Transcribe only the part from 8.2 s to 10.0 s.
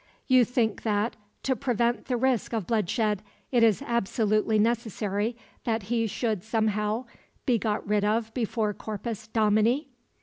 before Corpus Domini?"